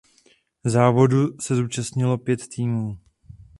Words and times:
Závodu 0.63 1.37
se 1.41 1.55
zúčastnilo 1.55 2.17
pět 2.17 2.47
týmů. 2.47 2.97